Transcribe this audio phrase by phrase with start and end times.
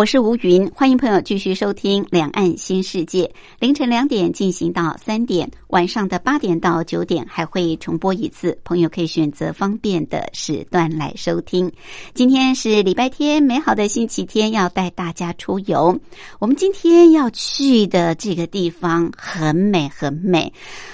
[0.00, 3.24] 我是吴云，欢迎朋友继续收听《两岸新世界》。
[3.58, 11.70] 凌晨两点进行到三点，晚上的八点到九点还会重播一次，朋友可以选择方便的时段来收听。
[12.14, 16.00] 今天是礼拜天，美好的星期天，要带大家出游。
[16.38, 20.50] 我们今天要去的这个地方很美，很美。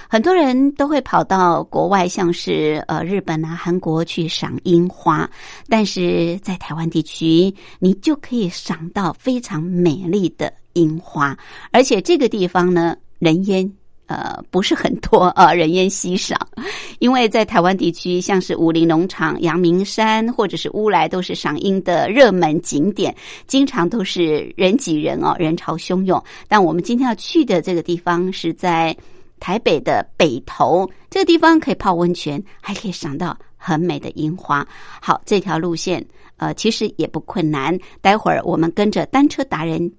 [0.08, 5.30] 很多人都会跑到国外，像是呃日本啊、韩国去赏樱花，
[5.68, 11.36] 但是在台湾地区，你就可以赏到非常美丽的樱花，
[11.70, 13.70] 而且这个地方呢，人烟
[14.06, 16.34] 呃不是很多 啊，人烟稀少，
[16.98, 23.14] 因为在台湾地区，像是武林农场、阳明山或者是乌来，都是赏樱的热门景点，
[23.46, 26.24] 经常都是人挤人哦，人潮汹涌。
[26.48, 28.96] 但我们今天要去的这个地方是在。
[29.38, 34.66] 台北的北投这个地方可以泡温泉，还可以赏到很美的樱花。
[34.98, 36.02] 好，这条路线
[36.36, 37.78] 呃其实也不困难。
[38.00, 39.92] 待会儿我们跟着单车达人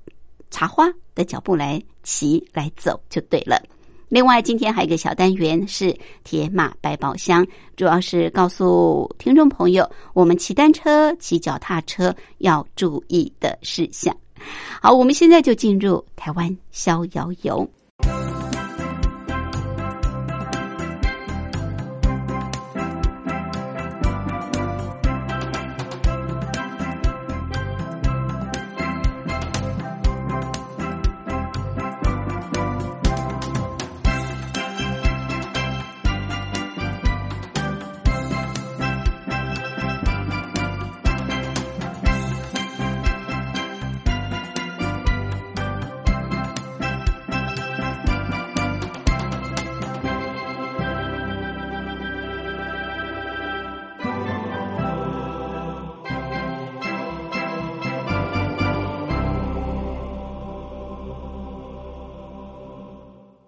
[0.50, 3.62] 茶花的脚步来骑来走就对了。
[4.10, 5.94] 另外，今天还有一个小单元是
[6.24, 14.16] 铁马百宝箱，主要是告诉听众朋友我们骑单车、骑脚踏车要注意的事项。
[14.82, 17.70] 好，我们现在就进入台湾逍遥游。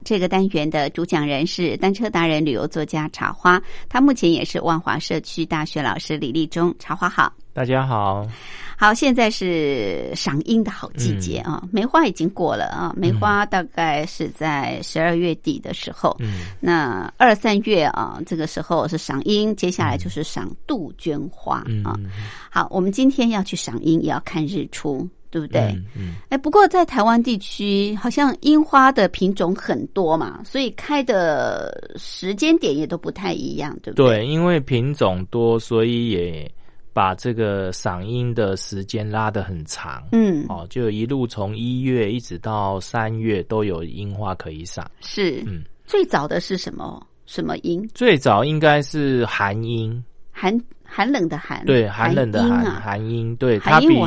[0.10, 6.74] 这个单元的主讲人是单车达人、旅游作家茶花，他目前也是万华社区大学老师李立忠。
[6.80, 8.28] 茶花好，大家好，
[8.76, 21.96] 好，现在是赏樱的好季节啊，梅花已经过了啊，梅花大概是在十二月底的时候，嗯，那二三月啊，这个时候是赏樱，接下来就是赏杜鹃花啊。
[22.50, 25.08] 好，我们今天要去赏樱，也要看日出。
[25.32, 25.62] 对不对？
[25.96, 34.18] 嗯，哎，不过在台湾地区，好像樱花的品种很多嘛，所以开的时间点也都不太一样，对不对？
[34.18, 36.52] 对，因为品种多，所以也
[36.94, 40.04] 把这个赏樱的时间拉得很长。
[40.12, 44.90] 嗯，哦，就一路从一月一直到三月都有樱花可以赏。
[45.02, 47.06] 是，嗯，最早的是什么？
[47.26, 47.88] 什么樱？
[47.94, 50.04] 最早应该是寒樱。
[50.32, 50.60] 寒。
[50.90, 54.00] 寒冷的寒，对，寒冷的寒，寒樱，对，它比。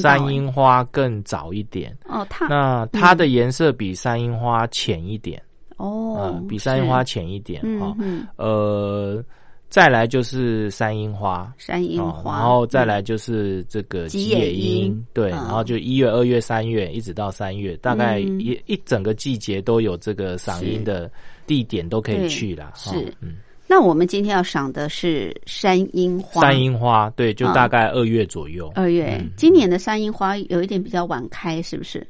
[0.00, 1.94] 山樱花更早一点。
[2.04, 5.42] 哦，它那它的颜色比山樱花浅一点。
[5.76, 7.94] 哦，比山樱花浅一点哈。
[8.36, 9.22] 呃，
[9.68, 21.10] 再来就是山樱花，山樱花，然后再来就是这个吉野樱，对，然后就一月、二月、三月一直到三月，大概一一整个季节都有这个赏樱的
[21.46, 23.14] 地点都可以去了，是。
[23.20, 23.36] 嗯。
[23.68, 26.40] 那我们今天要赏的是山樱花。
[26.40, 28.72] 山樱花，对，就大概二月左右。
[28.74, 32.04] 二月，今年的山樱花有一点比较晚开，是不是？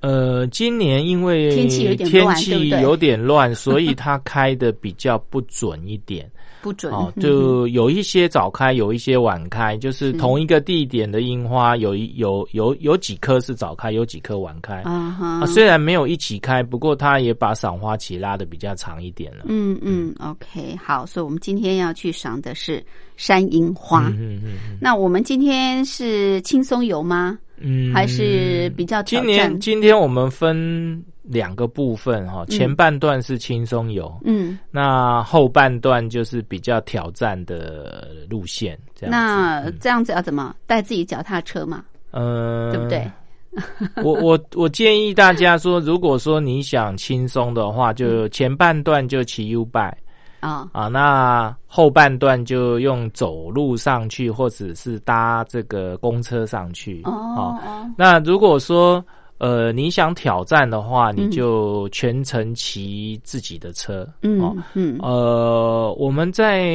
[0.00, 6.30] 呃，今年因为天气有点天气有点乱，所以它开的比较不准一点。
[6.62, 15.46] 不准哦，就有一些早开，有一些晚开，就是同一个地点的樱花，有一有有有几棵是早开，有几棵晚开啊哈。
[15.46, 19.44] 虽然没有一起开，不过它也把赏花期拉的比较长一点了。
[19.48, 22.84] 嗯嗯，OK，好，所以我们今天要去赏的是
[23.16, 24.08] 山樱花。
[24.08, 24.78] 嗯嗯嗯。
[24.80, 27.38] 那我们今天是轻松游吗？
[27.62, 31.02] 嗯，还是比较今年今天我们分。
[31.30, 38.76] 两个部分哈，前半段是轻松游，嗯，那后半段就是比较挑战的路线。
[38.96, 41.84] 这样，那这样子要怎么带自己脚踏车嘛？
[42.10, 43.08] 嗯，对不对？
[44.02, 49.94] 我我我建议大家说，如果说你想轻松的话，就前半段就骑 U bike，
[50.40, 57.02] 啊啊，那后半段就用走路上去，或者是搭这个公车上去。
[57.04, 57.56] 哦，
[57.96, 59.04] 那如果说
[59.40, 64.08] 呃你想挑战的话，你就全程骑自己的车。
[64.22, 66.72] 嗯嗯，呃，我们在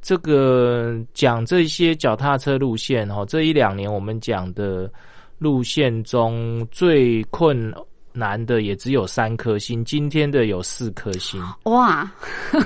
[0.00, 4.90] 这个讲这些脚踏车路线哈，这一两年我们讲的
[5.38, 7.70] 路线中最困。
[8.16, 12.08] 难的也只有三颗星，今天的有四颗星，哇，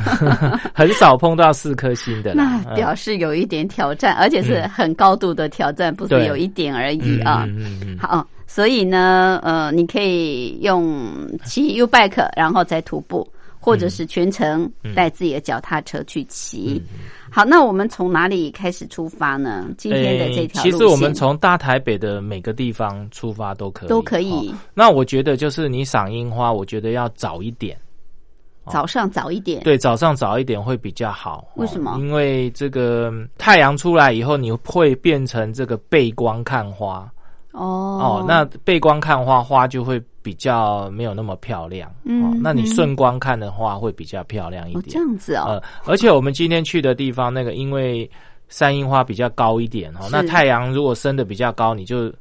[0.77, 7.47] 很少碰到四颗星的，那表示有一点挑战，而且是很高度的挑战，不是有一点而已啊。
[7.49, 7.97] 嗯嗯。
[7.99, 13.25] 好，所以呢，呃，你可以用骑 U bike，然后再徒步。
[13.61, 16.81] 或者是全程带自己的脚踏车去骑。
[17.29, 19.67] 好，那我们从哪里开始出发呢？
[19.77, 24.55] 今天的这条其实我们从大台北的每个地方出发都可以，都可以。
[24.75, 27.77] 那我觉得就是你赏樱花，我觉得要早一点，
[28.69, 31.49] 早上早一点，对，早上早一点会比较好。
[31.57, 31.97] 为什么？
[31.99, 37.11] 因为这个太阳出来以后，你会变成这个背光看花。
[37.59, 41.91] 哦哦，那背光看花，花就会比较没有那么漂亮。
[42.05, 44.85] 嗯，那你顺光看的话，会比较漂亮一点。
[44.89, 45.45] 这样子哦。
[45.49, 48.09] 呃，而且我们今天去的地方，那个因为
[48.49, 52.13] 山樱花比较高一点哦，那太阳如果升的比较高，你就。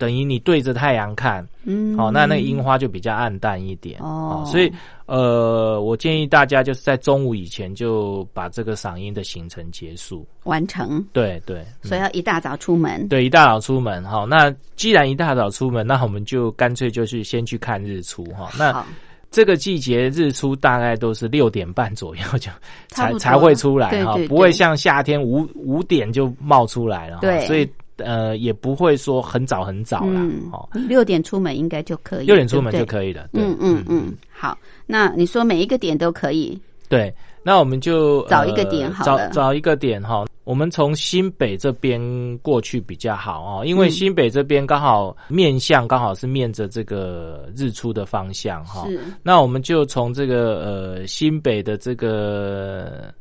[0.00, 4.42] 等于你对着太阳看，嗯，好，那那个樱花就比较暗淡一点哦。
[4.46, 4.72] 所以，
[5.04, 11.06] 呃，我建议大家就是在中午以前就把这个赏樱的行程结束完成。
[11.12, 13.06] 对对，所以要一大早出门。
[13.08, 14.24] 对，一大早出门哈。
[14.26, 18.48] 那既然一大早出门，那我们就干脆就是先去看日出哈。
[18.58, 18.82] 那
[19.30, 22.50] 这个季节日出大概都是六点半左右就
[22.88, 27.18] 才才会出来哈，不会像夏天五五点就冒出来了。
[27.20, 27.68] 对，所以。
[28.04, 30.20] 呃，也不会说很早很早啦，
[30.52, 33.28] 哦，六点出门应该就可以，六点出门就可以了。
[33.32, 34.56] 嗯嗯嗯，好，
[34.86, 36.58] 那你说每一个点都可以？
[36.88, 40.26] 对，那我们就找一个点好了，找找一个点哈。
[40.44, 42.00] 我们从新北这边
[42.38, 48.84] 过去比较好哦，因为新北这边刚好面向刚好是面着这个日出的方向哈。
[48.88, 53.14] 是，那我们就从这个呃新北的这个。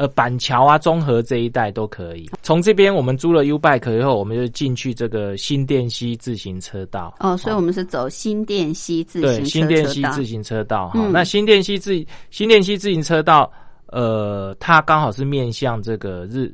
[0.00, 2.26] 呃，板桥啊，中和这一带都可以。
[2.40, 7.14] 从这边我们租了 U bike 以后，我们就进去这个新店溪自行车道。
[7.20, 9.38] 哦，所以我们是走新店溪自行车道。
[9.42, 11.06] 对，新店溪自行车道哈。
[11.12, 13.52] 那新店溪自新店溪自行车道，
[13.88, 16.50] 呃，它刚好是面向这个日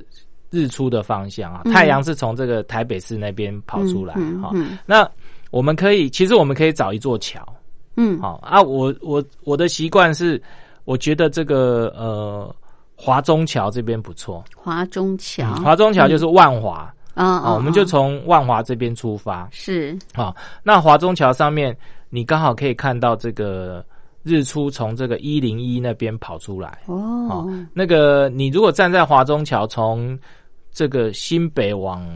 [0.50, 1.62] 日出的方向啊。
[1.72, 4.12] 太阳是从这个台北市那边跑出来
[4.42, 4.50] 哈。
[4.84, 5.08] 那
[5.52, 7.46] 我们可以，其实我们可以找一座桥。
[7.94, 8.60] 嗯，好啊。
[8.60, 10.42] 我我我的习惯是，
[10.84, 12.52] 我觉得这个呃。
[12.96, 16.92] 华中桥这边不错，华中桥，华中桥就是万华。
[17.14, 19.98] 啊，我们就从万华这边出发，是。
[20.12, 20.36] 啊。
[20.62, 21.74] 那华中桥上面，
[22.10, 23.82] 你刚好可以看到这个
[24.22, 26.78] 日出从这个一零一那边跑出来。
[26.84, 27.50] 哦。
[27.72, 30.18] 那个你如果站在华中桥，从
[30.70, 32.06] 这个新北往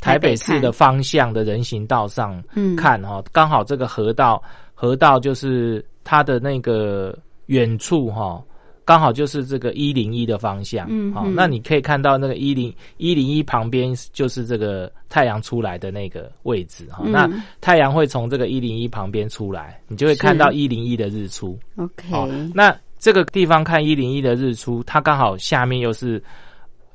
[0.00, 2.42] 台北市的方向的人行道上
[2.76, 4.42] 看哈，刚好这个河道，
[4.74, 7.16] 河道就是它的那个
[7.46, 8.42] 远处哈。
[8.84, 17.26] 刚好就是这个一零一的方向，嗯，好，那你可以看到那个一零一零一旁边就是这个太阳出来的那个位置，哈，那
[17.60, 21.58] 太阳会从这个一零一旁边出来，你就会看到一零一的日出。
[21.76, 22.06] OK，
[22.54, 26.22] 那这个地方看一零一的日出，它刚好下面又是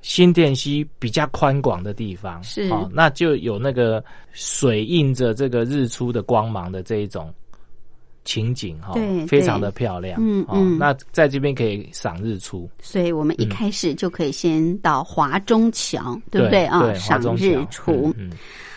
[0.02, 7.34] 新店溪比较宽广的地方，是，那就有那个水映着这个日出的光芒的这一种。
[8.26, 10.20] 情景哈，对，非常的漂亮。
[10.22, 16.94] 嗯嗯，那在这边可以赏日出，所以我们一开始就可以先到华中桥，对不对啊？
[16.94, 18.14] 赏日出。
[18.18, 18.30] 嗯，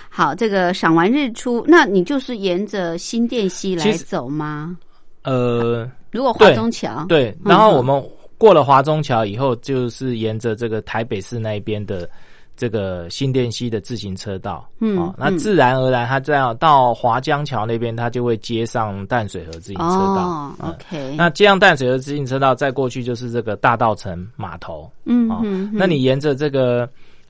[0.09, 4.77] 好，这个赏完日出，那你就是沿着新店溪来走吗？
[5.23, 8.03] 呃，如果华中桥，对，然后我们
[8.39, 12.09] 过了华中桥以后，就是沿着这个台北市那边的。
[12.55, 20.55] 这个新店溪的自行车道，嗯，那自然而然，它这样到华江桥那边，它就会接上淡水河自行车道。
[20.61, 24.89] OK，那接上淡水河自行车道，再过去就是这个大道城码头。
[25.05, 26.89] 嗯嗯，那你沿着这个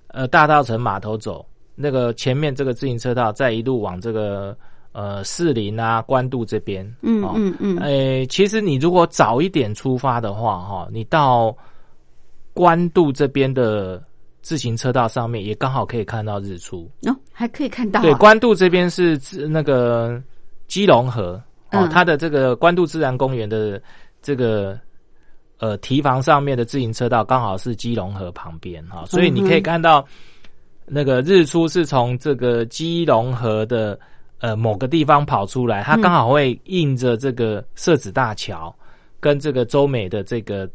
[0.09, 4.55] 呃大道城码头走，那个前面这个自行车道，再一路往这个
[4.91, 6.85] 呃士林啊官渡这边。
[7.01, 11.57] 嗯嗯嗯，诶，其实你如果早一点出发的话，哈，你到
[12.53, 14.03] 官渡这边的。
[14.43, 18.03] 自行车道上面也刚好可以看到日出哦，还可以看到。
[18.03, 19.17] 对，关渡这边是
[19.49, 20.21] 那个
[20.67, 23.81] 基隆河哦，它的这个关渡自然公园的
[24.21, 24.79] 这个
[25.59, 30.05] 呃堤防上面的自行车道刚好是基隆河旁边哈，所以你可以看到
[30.85, 33.99] 那个日出是从这个基隆河的
[34.41, 38.75] 呃某个地方跑出来，它刚好会映着这个社子大桥
[39.21, 40.69] 跟这个周美的这个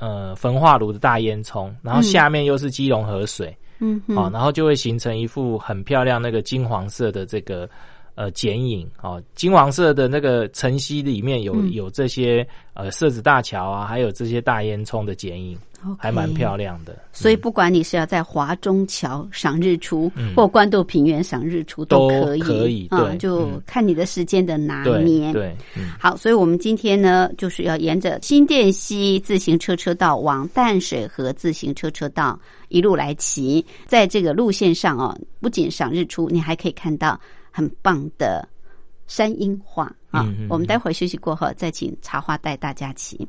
[0.00, 7.70] 呃焚化炉的大烟囱，然后下面又是基隆河水，嗯，好，然后就会形成一幅很漂亮那个金黄色的这个。
[8.16, 15.56] 呃，剪影哦，金黄色的那个晨曦里面有有这些呃设子大桥啊，还有这些大烟囱的剪影，
[15.96, 16.98] 还蛮漂亮的。
[17.12, 25.32] 所以不管你是要在华中桥赏日出，或关渡平原赏日出，都可以，可以，对，就看你的时间的拿捏。
[25.32, 25.56] 对，
[25.98, 32.38] 好，所以我们今天呢，就是要沿着新店溪自行车车道往淡水河自行车车道
[32.68, 37.18] 一路来骑，在这个路线上哦，不仅赏日出，你还可以看到。
[37.60, 38.48] 很棒的
[39.06, 40.26] 山樱画啊！
[40.48, 43.28] 我们待会儿休息过后，再请茶花带大家骑。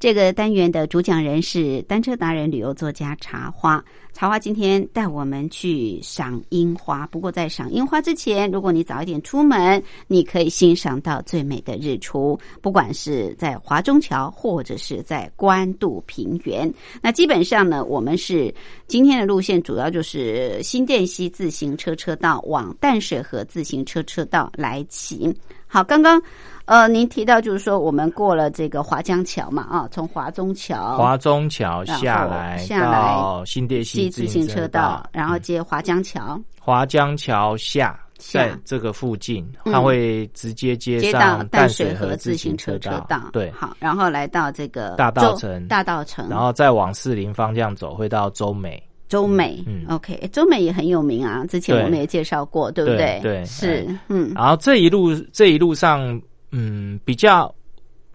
[0.00, 3.84] 这个单元的主讲人是单车达人、旅游作家茶花。
[4.14, 7.06] 茶花今天带我们去赏樱花。
[7.08, 12.40] 不过在赏樱花之前，如果你早一点出门，你可以欣赏到最美的日出。
[12.62, 18.52] 不管是在华中桥，或者是在官渡平原，那基本上呢，我们是
[18.86, 25.30] 今天的路线主要就是新店溪自行车车道往淡水河自行车车道来骑。
[25.66, 26.20] 好，刚刚。
[26.70, 53.18] 呃，您提到就是说，我们过了这个华江桥嘛，啊，从华中桥，华中桥下来下来新店溪自行车道，然后接华江桥，华江桥下，在这个附近，它会直接接上淡水河自行车道，对，好，然后来到这个大道城，大道城，然后再往四林方向走，会到周美，周美，嗯，OK，周美也很有名啊，之前我们也介绍过，对不对？
[53.20, 56.22] 对，是，嗯，然后这一路这一路上。
[56.50, 57.52] 嗯，比较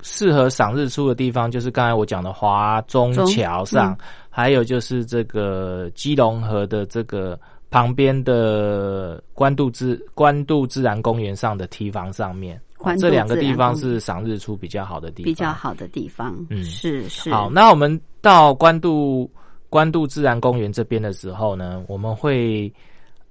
[0.01, 3.98] 适合赏日出的地方，就是刚才我讲的华中桥上，
[4.30, 7.39] 还有就是这个基隆河的这个
[7.72, 12.62] 旁边的关渡自关渡自然公园上的堤防上面，
[13.00, 16.36] 这两个地方是赏日出比较好的地方，比较好的地方。
[16.50, 17.32] 嗯，是是。
[17.32, 19.30] 好，那我们到关渡
[19.70, 22.72] 关渡自然公园这边的时候呢，我们会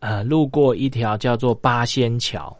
[0.00, 2.54] 呃路过一条叫做八仙桥。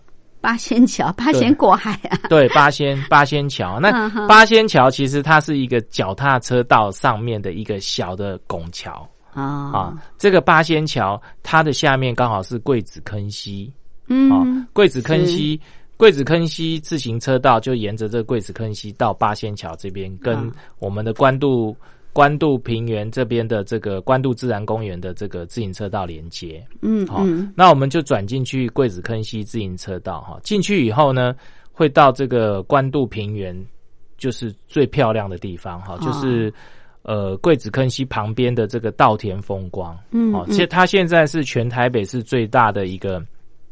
[0.45, 2.19] 八仙桥，八仙过海啊！
[2.29, 3.81] 对，八仙八仙桥。
[3.81, 9.43] 那八仙桥其实它是一个脚踏车道上面的一个小的拱桥啊。
[9.73, 13.73] 啊，这个八仙桥它的下面刚好是桂子坑溪。
[14.09, 15.59] 嗯，桂子坑溪，
[15.97, 21.75] 桂子坑溪自行车道就沿着这个桂子坑溪到八仙桥这边，跟我们的关渡。
[22.15, 30.39] 关渡平原这边的这个关渡自然公园的这个自行车道连接，嗯，好，那我们就转进去桂子坑溪自行车道哈。
[30.45, 31.35] 进去以后呢，
[31.73, 33.53] 会到这个关渡平原，
[34.17, 36.55] 就是最漂亮的地方哈，就是
[37.03, 43.21] 呃桂子坑溪旁边的这个稻田风光，嗯，哦，其实它现在是全台北市最大的一个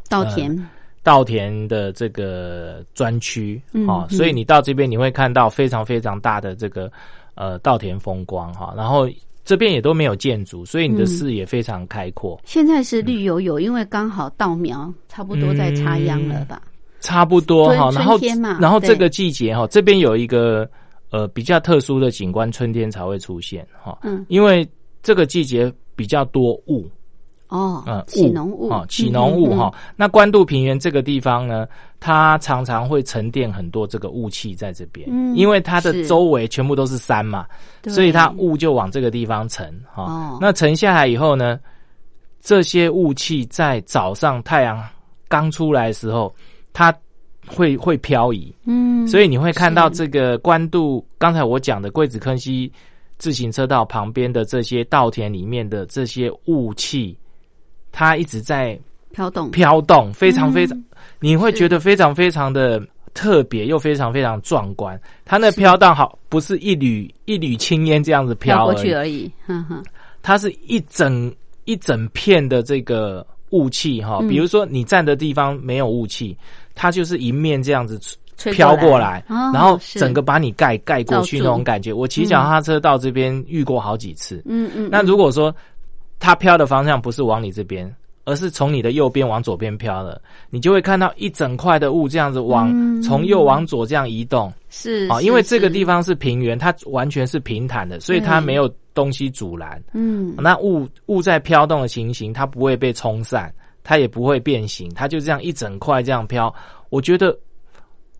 [0.08, 0.68] 稻田
[1.04, 6.90] 稻田的这个专区，哦，所以你到这边你会看到非常非常大的这个。
[7.34, 9.08] 呃，稻田风光哈，然后
[9.44, 12.40] 这边也都没有建筑，所以你的视野非常开阔。
[12.44, 16.62] 现在是绿油油，因为刚好稻苗差不多在插秧了吧？
[17.00, 18.18] 差不多哈，然后
[18.60, 20.68] 然后这个季节哈，这边有一个
[21.10, 23.98] 呃比较特殊的景观，春天才会出现哈。
[24.02, 24.68] 嗯，因为
[25.02, 26.88] 这个季节比较多雾。
[27.52, 29.70] 哦，嗯，起浓雾啊，起浓雾哈。
[29.94, 31.68] 那关渡平原这个地方呢，
[32.00, 37.44] 它常常会沉淀很多这个雾气在这边，嗯，因为它的周围全部都是山嘛，
[37.88, 40.38] 所以它雾就往这个地方沉哈。
[40.40, 41.60] 那沉下来以后呢，
[42.40, 44.82] 这些雾气在早上太阳
[45.28, 46.34] 刚出来的时候，
[46.72, 46.90] 它
[47.46, 52.72] 会会漂移，嗯，所以你会看到这个关渡，刚才我讲的桂子坑溪
[53.18, 57.14] 自行车道旁边的这些稻田里面的这些雾气。
[57.92, 58.76] 它一直在
[59.12, 60.82] 飘动，飘动，非常非常，
[61.20, 64.98] 你会觉得非常非常的特别，又非常非常壮观。
[65.26, 69.84] 它那飘荡好，不是一缕一缕青烟这样子飘过去而已，哼哼，
[70.22, 71.30] 它是一整
[71.66, 74.20] 一整片的这个雾气哈。
[74.26, 76.34] 比如说你站的地方没有雾气，
[76.74, 78.00] 它就是一面这样子
[78.36, 81.92] 飘过来，然后整个把你盖盖过去那种感觉。
[81.92, 84.88] 我骑脚踏车到这边遇过好几次，嗯嗯。
[84.90, 85.54] 那如果说。
[86.22, 92.70] 它飘的方向不是往你这边，而是从你的右边往左边飘的，你就会看到一整块的雾这样子往
[93.02, 94.52] 从右往左这样移动。
[94.70, 99.82] 是啊，因为这个地方是平原，它完全是平坦的，所以它没有东西阻拦。
[99.94, 106.54] 嗯，那雾雾在飘动的情形，它不会被冲散，它也不会变形，它就这样一整块这样飘。
[106.88, 107.36] 我觉得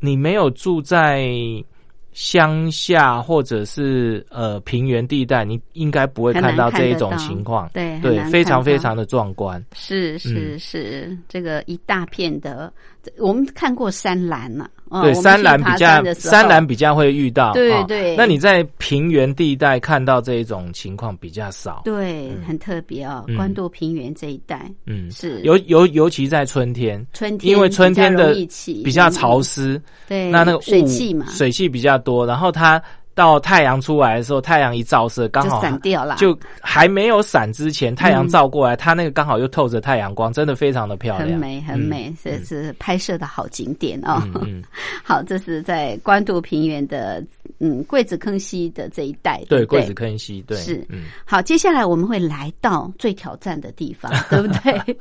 [0.01, 1.31] 你没有住在。
[2.13, 7.71] 乡下或者是呃平原地带，你应该不会看到这一种情况。
[7.73, 9.65] 对对，非常非常的壮观。
[9.75, 12.73] 是是是，这个一大片的
[13.19, 14.71] 我们看过山兰了。
[15.03, 18.15] 对，山兰比较山兰比较会遇到，对对。
[18.15, 23.25] 那你在平原地带看到这一种情况比较少，对，很特别哦。
[23.35, 28.35] 关渡平原这一带，嗯，是尤尤尤其在春天，春天因为春天的
[28.85, 32.83] 比较潮湿，对，那那个水汽嘛，水汽比较多，然后它。
[33.15, 36.17] 到太阳出来的时候，太阳一照射，刚好散掉了。
[36.17, 44.23] 就还没有散之前，太阳照过来，它那个刚好又透着太阳光，真的非常的漂亮，很美，很美，这是拍摄的好景点哦。
[45.05, 47.23] 好，这是在关渡平原的
[47.59, 50.87] 嗯桂子坑溪的这一带，对桂子坑溪，对是。
[51.25, 54.97] 好，接下来我们会来到最挑战的地方， 对不对？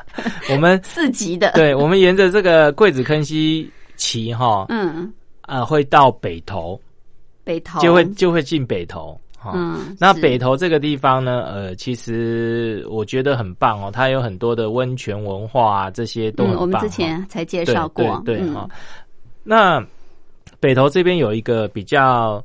[0.52, 5.12] 我们 四级的，对，我们沿着这个桂子坑溪骑哈，嗯
[5.44, 6.80] 啊，会到北头。
[7.44, 9.20] 北头就会就会进北头，
[9.54, 16.62] 嗯，那北头这个地方呢，呃，其实我觉得很棒哦，它有很多的温泉文化啊，这些都很棒。
[16.62, 18.70] 我们之前才介绍过，对哈。
[19.44, 19.84] 那
[20.60, 22.44] 北头这边有一个比较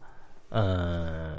[0.49, 1.35] 呃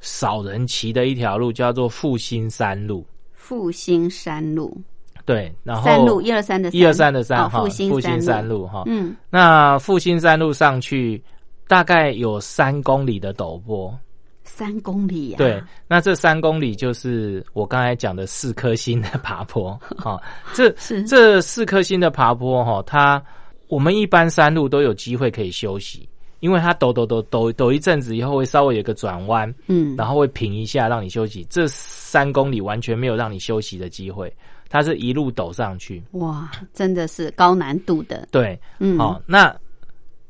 [0.00, 3.06] 少人骑的一条路，叫做复兴山路。
[3.32, 4.76] 复兴山路，
[5.24, 11.22] 对，然后山路一二三的一二三的三哈，复兴山路哈，嗯，那复兴山路上去。
[11.68, 13.96] 大概有三公里的陡坡，
[14.42, 15.34] 三公里呀？
[15.36, 20.18] 对，那这三公里就是我刚才讲的四颗星的爬坡啊。
[20.54, 20.70] 这
[21.06, 23.22] 这四颗星的爬坡哈，它
[23.68, 26.08] 我们一般山路都有机会可以休息，
[26.40, 31.46] 因为它抖抖抖抖抖一阵子以后会稍微有个转弯，嗯，然后会平一下让你休息。
[31.50, 34.34] 这三公里完全没有让你休息的机会，
[34.70, 36.02] 它是一路抖上去。
[36.12, 38.26] 哇，真的是高难度的。
[38.32, 39.54] 对，嗯，好，那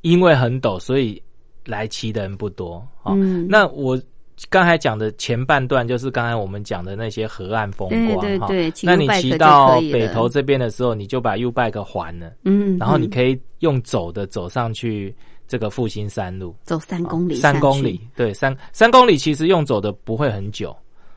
[0.01, 1.23] 因为很陡，所以。
[1.69, 3.15] 来骑的人不多，哦，
[3.47, 4.01] 那我
[4.49, 8.49] 刚才讲的前半段就是刚才我们讲的那些河岸风光，哈，
[8.83, 15.15] 那你骑到北头这边的时候，你就把 U bike 还了，嗯，然后你可以用走的走上去
[15.47, 20.75] 这个复兴山路，走三公里，三公里，对，三三公里其实用走的不会很久，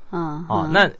[0.10, 0.92] 啊，哦，那。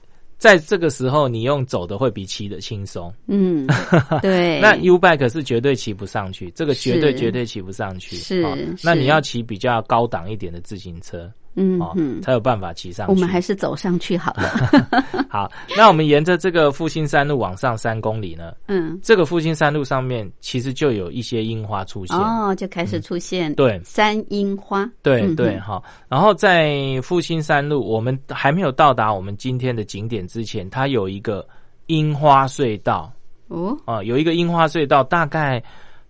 [0.42, 3.14] 在这个时候，你用走的会比骑的轻松。
[3.28, 3.68] 嗯，
[4.24, 4.60] 对。
[4.60, 8.16] 那 U bike 是绝对骑不上去，这个绝对绝对骑不上去。
[8.16, 8.44] 是，
[8.84, 11.32] 那你要骑比较高档一点的自行车。
[11.56, 13.12] 嗯嗯，才有办法骑上去。
[13.14, 14.44] 我们还是走上去好了。
[15.30, 18.54] 好，那我们沿着这个复兴山路往上三公里呢？
[18.68, 24.90] 嗯，这个复兴山路上面其实就有一些樱花出现哦，就开始出现对山樱花。
[25.02, 31.46] 对对哈，然后在复兴山路，我们还没有到达我们今天的景点之前，它有一个
[31.88, 33.12] 樱花隧道
[33.50, 35.62] 哦啊，有一个樱花隧道，大概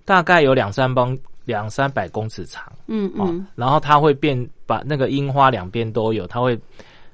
[0.06, 1.18] 大概有两三帮。
[1.44, 4.38] 两三百公尺长，嗯嗯，然后它会变，
[4.72, 6.58] 把那个樱花两边都有，它会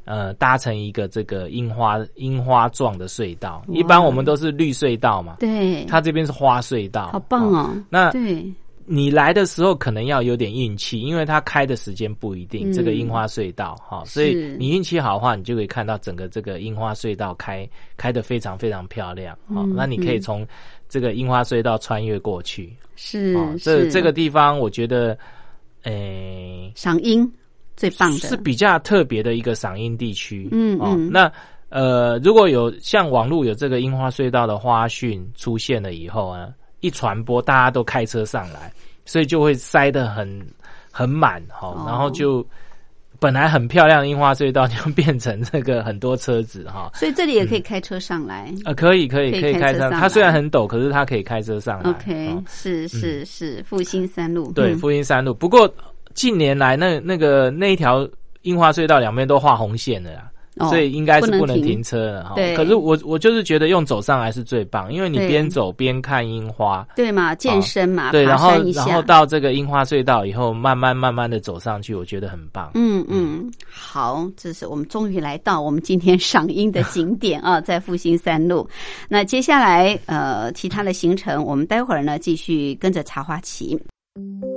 [0.06, 3.64] 呃搭成一个这个樱花樱花状的隧道。
[3.68, 7.74] 一般我们都是绿隧道嘛，对，它这边是花隧道，好棒哦。
[7.90, 8.46] 那对，
[8.86, 12.72] 你来的时候可能要有点运气，因为它开的时间不一定。
[12.72, 17.68] 这个樱花隧道哈，所以你运气好的话，你就可以看到整个这个樱花隧道开
[17.98, 19.38] 开的非常非常漂亮。
[19.54, 20.48] 好，那你可以从
[20.88, 22.72] 这个樱花隧道穿越过去。
[22.96, 25.18] 是，这这个地方我觉得，
[25.84, 27.30] 诶，赏樱
[27.78, 30.50] 最棒的，是比较特别的一个赏樱地区。
[30.52, 31.32] 嗯嗯，那
[31.70, 36.50] 呃，如果有像网络有这个樱花隧道的花讯出现了以后啊，
[36.82, 38.70] 一传播，大家都开车上来，
[39.06, 40.46] 所以就会塞得很
[40.92, 42.46] 很满哈，然后就。
[43.20, 48.54] 本来很漂亮的樱花隧道，就变成这个很多车子哈，所以这里也可以开车上来。
[48.64, 51.90] 呃，可以可以可以开车，它虽然很陡，可是它可以开车上来。
[51.90, 54.52] OK，是是是，复兴三路。
[54.52, 55.34] 对，复兴三路。
[55.34, 55.68] 不过
[56.18, 58.06] 近年来，那那个那一条
[58.42, 60.30] 樱花隧道两边都画红线了呀。
[60.70, 62.32] 所以应该是不能停车了哈。
[62.34, 62.56] 对。
[62.56, 66.84] 可是我我就是觉得用走上来是最棒，因为你边走边看樱花。
[66.96, 68.10] 对嘛，健身嘛。
[68.10, 72.72] 对，然后然后到这个樱花隧道以后，慢慢慢慢的走上去，我觉得很棒。
[72.74, 78.68] 嗯嗯，好，这是我们终于来到我们今天赏樱的景点啊，在复兴三路。
[79.08, 83.80] 那接下来呃，其他的行程，我们待会儿呢继续跟着茶花骑。
[84.16, 84.57] 亲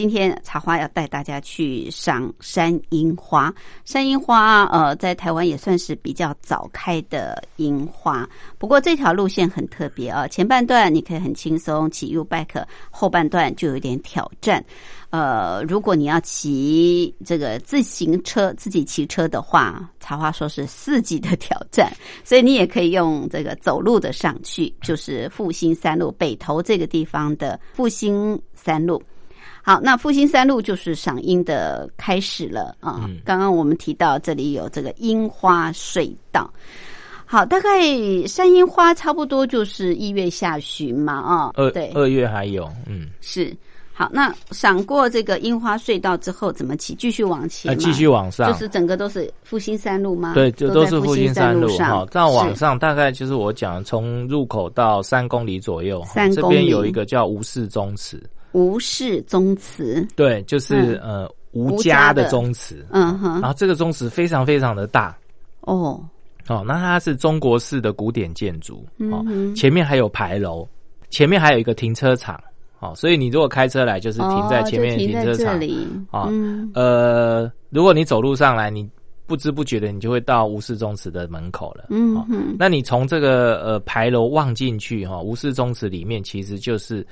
[0.00, 3.52] 今天茶花要带大家去赏山樱花。
[3.84, 8.26] 山樱花，呃，在台湾也算是比较早开的樱花。
[8.56, 14.64] 不过这条路线很特别啊，前半段你可以很轻松骑 U bike，后半段就有点挑战。
[15.10, 21.92] 呃，如果你要骑这个自行车自己骑车的话，茶花说是四级的挑战，
[22.24, 29.02] 所以你也可以用这个走路的上去，就是复兴三路北头这个地方的复兴三路。
[29.62, 33.08] 好，那复兴三路就是赏樱的开始了啊。
[33.24, 36.50] 刚刚我们提到这里有这个樱花隧道，
[37.26, 37.80] 好，大概
[38.26, 43.54] 山樱花差不多就是一月下旬嘛啊，二对，二月还有，嗯，是。
[43.92, 46.94] 好，那赏过这个樱花隧道之后怎么骑？
[46.94, 47.76] 继续往前？
[47.76, 50.32] 继续往上，就是整个都是复兴三路吗？
[50.32, 52.06] 对，就都是复兴三路好。
[52.06, 56.02] 再往上，大概就是我讲从入口到三公里左右。
[56.06, 56.56] 三公里。
[56.56, 58.18] 这边有一个叫吴氏宗祠。
[58.52, 60.06] 吴氏宗祠。
[60.16, 62.84] 对，就是呃吴家的宗祠。
[62.90, 63.40] 嗯哼。
[63.40, 65.16] 然后这个宗祠非常非常的大。
[65.60, 66.00] 哦。
[66.48, 68.84] 哦，那它是中国式的古典建筑。
[69.12, 70.66] 哦，前面还有牌楼，
[71.08, 72.40] 前面还有一个停车场。
[72.80, 75.60] 哦，所以你如果开车来，就是停在前面停车场
[76.10, 76.28] 啊。
[76.74, 78.88] 呃，如果你走路上来，你
[79.26, 81.84] 不知不觉的，你就会到吴氏宗祠的门口了。
[81.90, 82.56] 嗯嗯。
[82.58, 87.06] 那你从这个呃牌楼望进去哈，吴氏宗祠里面其实就是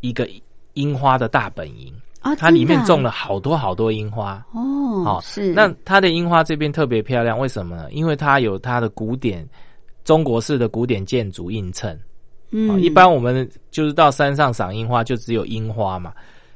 [0.00, 0.26] 一个
[0.74, 5.02] 樱花的大本营啊，它里面种了好多好多樱花哦。
[5.04, 5.52] 好，是。
[5.54, 7.88] 那它的樱花这边特别漂亮，为什么呢？
[7.90, 9.48] 因为它有它的古典
[10.04, 11.98] 中国式的古典建筑映衬。
[12.50, 16.12] 嗯，一般我们就是到山上赏樱花，就只有樱花嘛，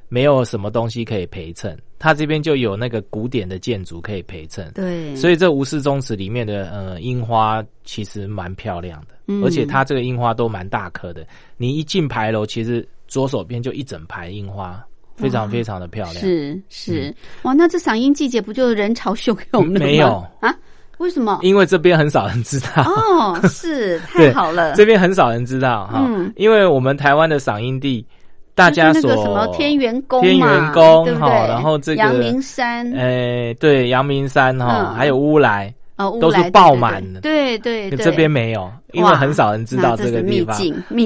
[0.08, 1.78] 没有什么东西可以陪衬。
[1.98, 11.26] 它这边就有那个古典的建筑可以陪衬，对，所以这吴氏宗祠里面的呃樱花其实蛮漂亮的，而且它这个樱花都蛮大颗的。
[11.56, 16.16] 你一进牌楼，其实左手边就一整排樱花，非常非常的漂亮。
[16.16, 19.86] 是是，哇，那这赏樱季节不就人潮汹涌了吗？
[19.86, 20.52] 没有啊。
[20.98, 21.38] 为什么？
[21.42, 24.74] 因为这边很少人知道哦，是 太好了。
[24.74, 28.04] 这边很少人知道哈，因为我们台湾的赏樱地，
[28.52, 37.20] 大家所什么天元宫天元宫哈，然后这个阳明山，哎，对，阳明山哈，还有乌来哦，都是爆满的。
[37.20, 40.56] 对对，这边没有，因为很少人知道这个地方。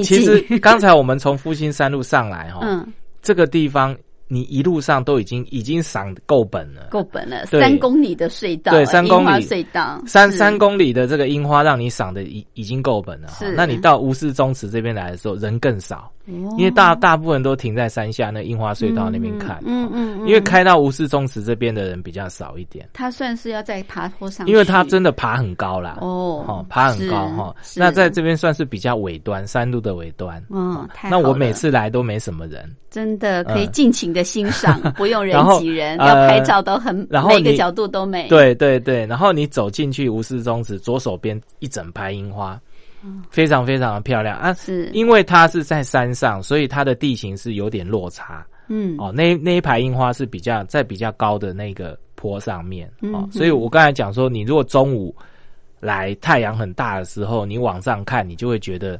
[0.03, 2.85] 其实刚才我们从复兴山路上来哈， 嗯，
[3.21, 3.95] 这个地方。
[4.31, 13.29] 你一路上都已经已经赏够本了，够本了，三公里的隧道，对，三公里隧道，三三公里的这个樱花让你赏的已已经够本了。
[13.39, 16.11] 是，那你到吴氏宗祠这边来的时候，人更少。
[16.57, 22.87] 因为大大部分都停在山下那樱花隧道那边看，嗯嗯，因为开到吴氏宗祠这边的人比较少一点。
[22.93, 27.55] 他算是要在爬坡上，因为他真的爬很高啦，哦，爬很高哈。
[27.75, 30.43] 那在这边算是比较尾端，山路的尾端。
[30.49, 38.27] 嗯，那我每次来都没什么人，真的可以尽情的欣赏， 不用人挤人，要拍照都很，然后每个角度都美。
[38.27, 42.59] 对对对，然后你走进去吴氏宗祠，左手边一整排樱花。
[43.29, 44.53] 非常非常的漂亮啊！
[44.53, 48.45] 是，因为它是在山上，所以它的地形是有点落差。
[48.67, 55.15] 嗯，哦，那那一排樱花是比较在比较高的那个坡上面哦，所以我刚才讲说，你如果中午
[55.79, 58.99] 来太阳很大的时候，你往上看，你就会觉得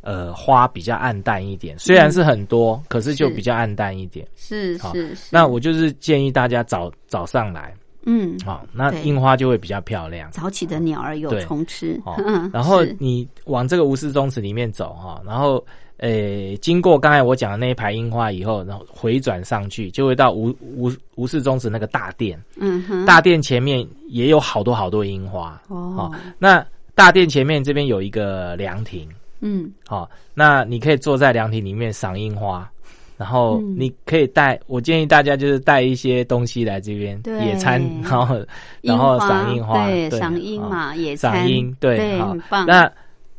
[0.00, 4.26] 呃花比较暗淡一点，虽然是很多，可是就比较暗淡一点。
[4.36, 7.74] 是是是，那我就是建议大家早早上来。
[8.04, 10.30] 嗯，好，那樱花就会比较漂亮。
[10.30, 12.00] 早起的鸟儿有虫吃。
[12.26, 15.64] 嗯然后你往这个吴氏宗祠里面走哈，然后
[15.98, 22.42] 诶，经过刚才我讲的那一排樱花以后，然后回转上去，就会到吴吴吴氏宗祠那个大殿。
[22.56, 25.60] 嗯哼，大殿前面也有好多好多樱花。
[25.68, 29.06] 哦，那大殿前面这边有一个凉亭。
[29.42, 32.70] 嗯，好，那你可以坐在凉亭里面赏樱花。
[33.20, 38.34] 然后你可以带，我建议大家就是带一些东西来这边野餐， 然后
[38.80, 42.64] 然后赏樱花，对，赏樱嘛，野餐，赏樱，对，很棒。
[42.64, 42.90] 那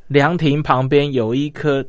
[0.06, 1.84] 凉亭旁边有一棵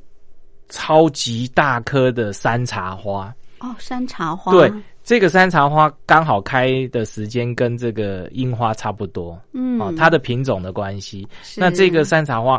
[0.70, 4.72] 超级大棵的山茶花，哦，山茶花，对，
[5.04, 11.28] 这个山茶花刚好开的时间跟这个樱花差不多，嗯，哦，它的品种的关系，
[11.58, 12.58] 那这个山茶花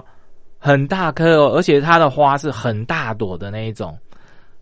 [0.59, 3.97] 很大棵哦，而且它的花是很大朵的那一种。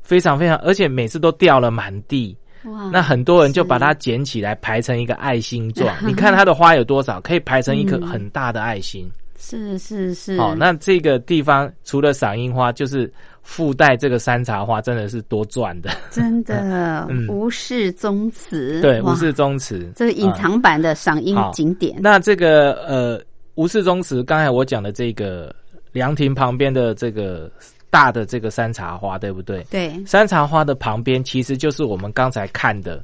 [0.02, 2.36] 非常非常，而且每次都掉了满地，
[2.66, 2.90] 哇！
[2.92, 5.96] 那很多人就把它捡起来排成一个爱心状。
[6.06, 7.22] 你看它的花有多少？
[7.22, 9.10] 可以排成一颗很大的爱心。
[9.38, 10.38] 是是是。
[10.38, 13.12] 好，那这个地方除了赏樱花，就是
[13.42, 15.90] 附带这个山茶花，真的是多赚的。
[16.12, 18.82] 真的， 吴氏宗祠。
[18.82, 21.98] 对，吴氏宗祠，这个隐藏版的赏樱景点。
[22.02, 23.20] 那这个呃，
[23.56, 25.56] 吴氏宗祠，刚才我讲的这个
[25.92, 27.50] 凉亭旁边的这个。
[27.92, 29.64] 大的这个山茶花，对不对？
[29.70, 33.04] 对，山茶花的旁边其实就是我们刚才看的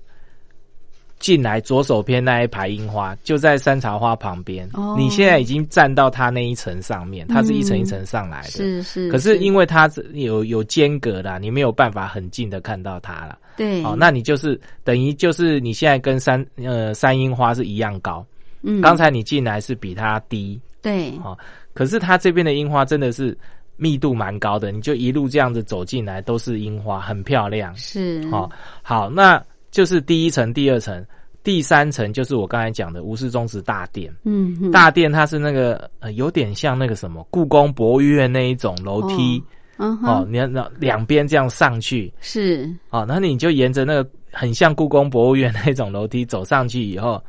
[1.20, 4.66] 进来左手边那一排樱花，就在山茶花旁边。
[4.74, 8.52] 哦，你现在已经站到它那一层上面，它是一层一层上来的。
[8.52, 9.12] 是是。
[9.12, 13.38] 可是因为它有有间隔的，你没有办法很近的看到它了。
[13.58, 13.84] 对。
[13.84, 18.26] 哦，那你就是等于就是你现在跟山呃山樱花是一样高。
[18.62, 18.80] 嗯。
[18.80, 20.58] 刚才你进来是比它低。
[20.82, 21.10] 对。
[21.24, 21.38] 哦，
[21.74, 23.38] 可是它这边的樱花真的是。
[23.78, 27.75] 密度蛮高的，你就一路这样子走进来，都是樱花，很漂亮。
[27.75, 28.49] 是，好，
[28.82, 31.05] 好，那就是第一层、第二层、
[31.43, 34.11] 第三层，就是我刚才讲的吴氏宗祠大殿。
[34.23, 39.41] 嗯，大殿它是那个呃，有点像那个什么故宫博物院那一种楼梯。
[39.78, 42.11] 嗯，哦，你要那两边这样上去。
[42.19, 47.23] 是，哦，那你就沿着那个很像故宫博物院那种楼梯走上去以后，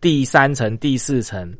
[0.00, 1.54] 第三层、第四层。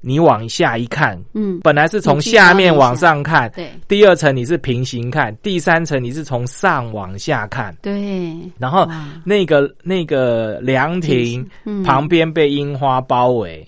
[0.00, 8.88] 你往下一看，嗯，本来是从下面往上看，对，第二层你是平行看，第三层你是从上往下看，对，然后
[9.24, 11.44] 那个那个凉亭
[11.84, 13.66] 旁边被樱花包围，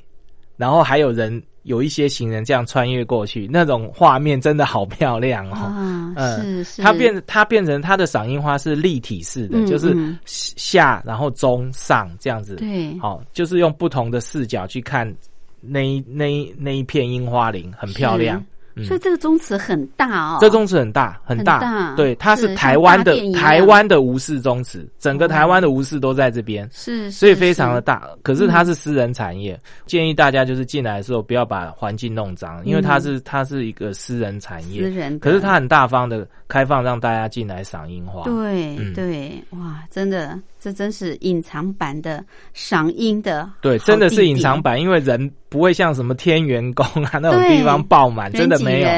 [0.57, 15.13] 然后还有人有一些行人这样穿越过去，那种画面真的好漂亮哦，嗯，是是，它变它变成它的赏樱花是立体式的，就是下然后中上这样子，对，好，就是用不同的视角去看。
[15.61, 18.43] 那一那一那一片樱花林很漂亮，
[18.85, 28.09] 所以这个宗祠很大哦，这宗祠很大很大，对，它是台湾的台湾的吴氏宗祠，整个台湾的吴氏都在这边，是，所以非常的大。
[28.23, 40.39] 可是它是私人产业，建议大家就是进来的时候不要把环境弄脏，因为它是它是一个私人产业，私人，可是它很大方的开放让大家进来赏樱花，对对，哇，真的。
[40.63, 48.89] 这真是隐藏版的赏樱的，对，真的是隐藏版，因为人不会像什么天元宫啊 那种地方爆满，真的没有。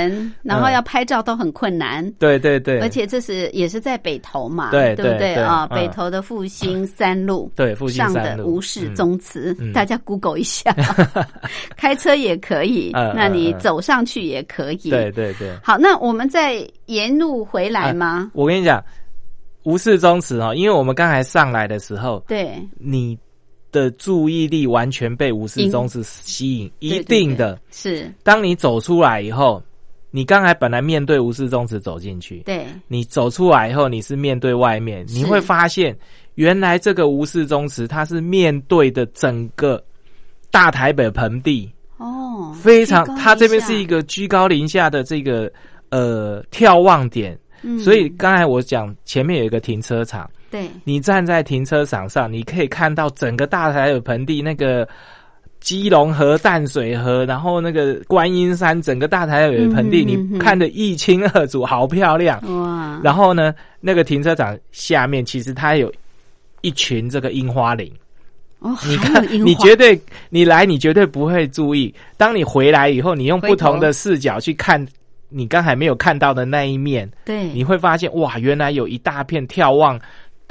[0.43, 2.79] 然后要拍照都很困难，对对对。
[2.81, 5.67] 而且这是也是在北投嘛，对对不对啊？
[5.67, 10.77] 北投的复兴三路， 对复兴三路吴氏宗祠，大家 Google 一下，
[11.77, 15.51] 开车也可以，那你走上去也可以，对对对。
[15.65, 18.31] 好，那我们再沿路回来吗？
[18.35, 18.85] 我跟你讲。
[19.65, 23.17] 无视宗祠哦，因为我们刚才上来的时候，对你
[23.73, 27.59] 的注意力完全被无视宗祠吸引，一定的。
[27.73, 28.13] 是。
[28.23, 29.61] 当你走出来以后，
[30.11, 35.97] 你刚才本来面对无视宗祠走进去，对，你走出来以后，你是面对外面，你会发现
[36.35, 39.83] 原来这个无视宗祠它是面对的整个
[40.51, 41.69] 大台北盆地。
[41.97, 45.51] 哦，非常，它这边是一个居高临下的这个
[45.89, 47.39] 呃眺望点。
[47.79, 54.87] 所以刚才我讲前面有一个停车场，对，你站在停车场上，你可以看到整个大台有盆地，那个
[55.61, 63.01] 基隆河、淡水河，然后那个观音山，整个大台有盆地，你看得一清二楚，好漂亮哇！
[63.03, 65.91] 然后呢，那个停车场下面其实它有
[66.61, 67.91] 一群这个樱花林
[68.59, 69.99] 哦，你看，你绝对
[70.29, 71.93] 你来，你绝对不会注意。
[72.19, 74.87] 当你回来以后，你用不同的视角去看。
[75.35, 79.99] 你刚才没有看到的那一面，对，你会发现哇，原来有一大片眺望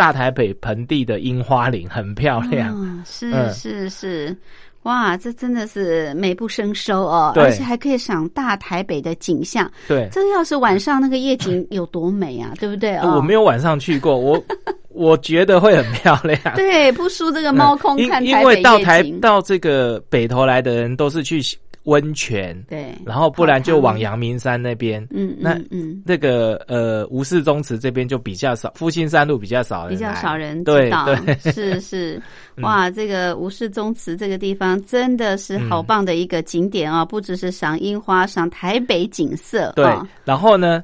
[0.02, 2.76] 大台北盆地的樱花林，很漂亮。
[3.06, 4.36] 是是是，
[4.82, 9.72] 哇，这真的是美不胜收哦，而且还可以赏大台北的景象。
[9.88, 12.96] 对，这要是晚上那个夜景有多美啊， 对不对？
[13.02, 14.44] 我没有晚上去过，我
[14.90, 16.40] 我觉得会很漂亮。
[16.56, 21.40] 对，不输这个猫空看台因为到台到这个北头来的人都是去。
[21.84, 31.08] 温泉，对，然后不然就往阳明山那边，嗯，那嗯，那个呃吴氏宗祠这边就比较少，复兴山路比较少，比较少人知道，
[31.52, 32.22] 是是，
[32.62, 39.86] 哇，这个吴氏宗祠这个地方真的是好棒的一个景点哦，不只是赏樱花，赏台北景色，对，
[40.24, 40.84] 然后呢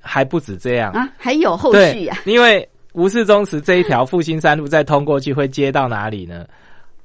[0.00, 0.92] 还不止这样。
[0.92, 6.46] 啊，还有后续呀，因为吴氏宗祠这一条复兴山路再通过去会接到哪里呢？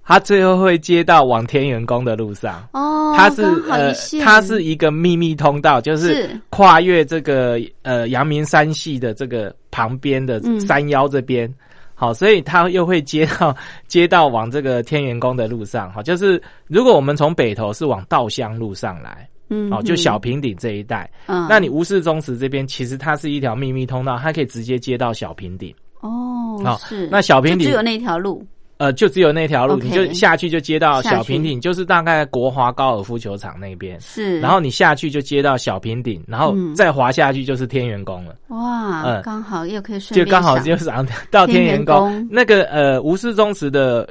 [0.10, 2.68] 它最后会接到往天元宫的路上。
[2.74, 3.94] 哦，它是呃，
[4.24, 6.28] 它是一个秘密通道，就是。
[6.50, 11.48] 跨越这个呃阳明山系的这个旁边的山腰这边，
[11.94, 13.56] 好，所以它又会接到
[13.88, 27.08] 接到往这个天元宫的路上，好，就是如果我们从北头是往稻香路上来，嗯，哦，就小平顶这一带，嗯，那你吴氏宗祠这边其实它是一条秘密通道，它可以直接接到小平顶，哦，好，是。
[27.12, 28.46] 那小平顶只有那条路。
[28.80, 34.00] 呃，就只有那条路，你就下去就接到小平顶，就是大概国华高尔夫球场那边。
[34.00, 38.36] 是，然后你下去就接到小平顶，然后再滑下去就是天元宫了。
[38.48, 40.90] 哇，嗯，刚好又可以顺就刚好就是
[41.30, 42.26] 到天元宫。
[42.32, 44.08] 那个呃，吴氏宗祠的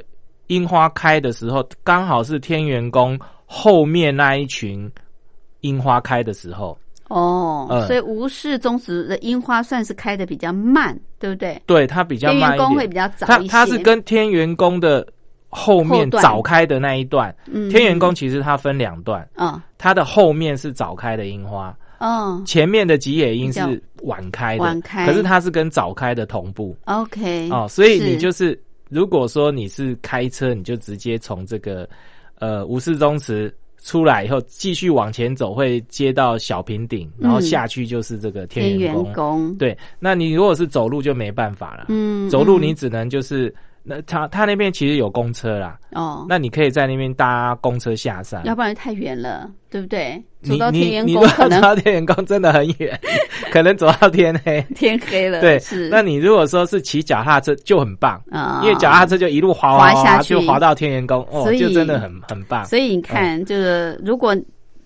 [0.47, 4.87] 樱花开的时候，刚好是天元宫后面那一群
[5.61, 6.77] 樱花开的时候。
[7.09, 11.59] 哦，所以吴氏宗祠的樱花算是开的比较慢，对不对？
[11.65, 13.25] 对，它比较慢天元宫会比较早。
[13.25, 15.05] 它它是跟天元宫的
[15.49, 17.35] 后面早开的那一段。
[17.47, 19.27] 嗯，天元宫其实它分两段。
[19.35, 21.75] 嗯，它的后面是早开的樱花。
[21.97, 24.63] 嗯，前面的吉野樱是晚开的。
[24.63, 25.07] 晚开。
[25.07, 26.77] 可是它是跟早开的同步。
[26.85, 27.49] OK。
[27.49, 28.57] 哦，所以你就是
[28.87, 31.89] 如果说你是开车，你就直接从这个
[32.37, 33.51] 呃吴氏宗祠。
[33.81, 39.55] 出来以后，继续往前走，会接到小平顶，然后下去就是这个天元宫。
[39.55, 41.85] 对，那你如果是走路就没办法了。
[41.89, 43.53] 嗯，走路你只能就是
[43.83, 45.77] 那他他那边其实有公车啦。
[45.93, 48.43] 哦，那你可以在那边搭公车下山。
[48.45, 50.21] 要不然太远了，对不对？
[50.43, 52.99] 走到天元宫可能走到天元宫真的很远，
[53.51, 54.61] 可能走到天黑。
[54.75, 55.89] 天黑了，对，是。
[55.89, 62.65] 那你如果说是骑脚踏车就很棒啊，因为脚踏车就一路滑滑下去，就滑到天元宫，哦，就真的很很棒。
[62.65, 64.35] 所以你看，就是如果。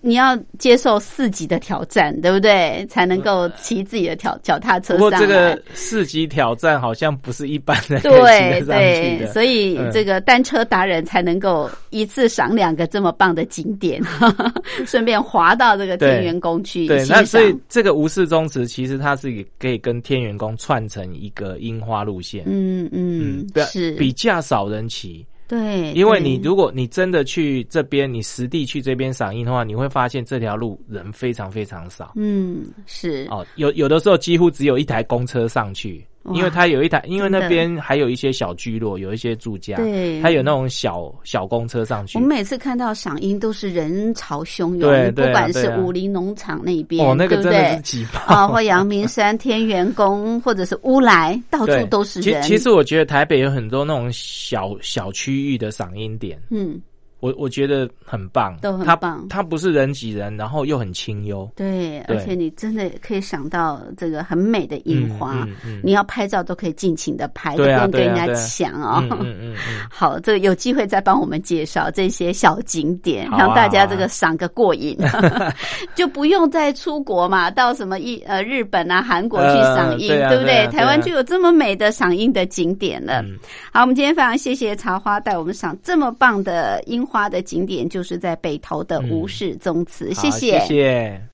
[0.04, 2.84] 你要接受四级的挑战，对不对？
[2.90, 14.02] 才能够骑自己的脚脚踏车上不过这个四级挑战好像不是一般 人对对，所以这个单车达人才能够一次赏两个这么棒的景点，
[14.86, 16.86] 顺便滑到这个天元宫去。
[16.86, 22.44] 对，那所以这个吴氏宗祠其实它是可以跟天元宫串成一个樱花路线。
[22.46, 25.24] 嗯嗯，对是比较少人骑。
[25.46, 32.12] 对，因为你如果你真的去这边，你实地去这边赏樱的话，你会发现这条路人非常非常少。
[32.16, 36.04] 嗯，是哦，有有的时候几乎只有一台公车上去。
[36.32, 42.16] 因为它有一台，因为那边还有一些小聚落，有一些住家，对，它有那种小小公车上去。
[42.16, 52.42] 我们每次看到赏樱都是人潮汹涌，对，不管是武林农场那边，哦，那个真的是挤爆啊，或阳明山天元宫，或者是乌来，到处都是人。
[52.42, 56.80] 其其实我觉得台北有很多那种小小区域的赏樱点，嗯。
[57.20, 59.26] 我我觉得很棒，都很棒。
[59.30, 61.50] 它不是人挤人，然后又很清幽。
[61.56, 65.48] 对，而且你真的可以想到这个很美的樱花。
[65.82, 69.02] 你要拍照都可以尽情的拍，不用跟人家抢哦。
[69.10, 69.56] 嗯嗯嗯。
[69.90, 74.98] 好，这个有机会再帮我们介绍这些小景点，让大家这个赏个过瘾，
[75.96, 80.66] 就不用再出国嘛，到什么一呃日本啊、韩国去赏樱，对不对？
[80.68, 83.24] 台湾就有这么美的赏樱的景点了。
[83.72, 87.14] 好，我们今天非常谢谢茶花带我们赏这么棒的樱花。
[87.14, 90.58] 花的景点就是在北投的吴氏宗祠，谢谢。
[90.58, 91.33] 谢谢。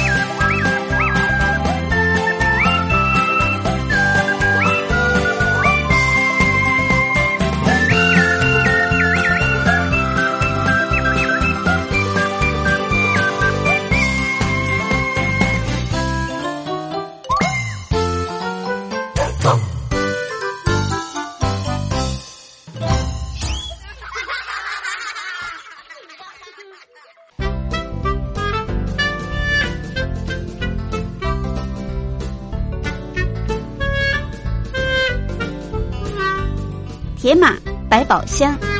[38.11, 38.70] 宝箱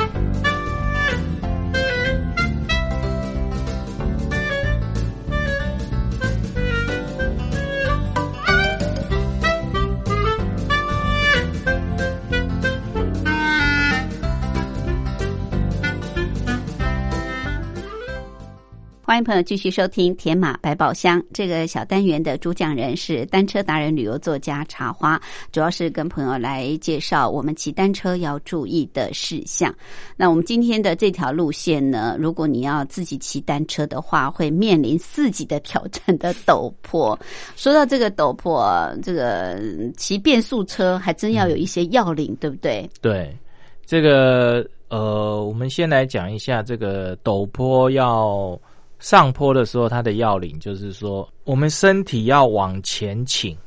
[19.23, 29.73] 朋友继续收听《铁马百宝箱》这个小单元的主讲人是单车达人、旅游作家茶花，主要是跟朋友来介绍我们骑单车要注意的事项。
[30.15, 37.17] 那我们今天的这条路线呢，如果你要自己骑单车的话，会面临四级的挑战的陡坡。
[37.55, 38.69] 说到这个陡坡，
[39.03, 39.59] 这个
[39.97, 42.89] 骑变速车还真要有一些要领，对不对？
[43.01, 43.37] 对，
[43.85, 48.59] 这个呃，我们先来讲一下这个陡坡要。
[49.01, 53.57] 上坡的时候，它的要领就是说，我们身体要往前倾，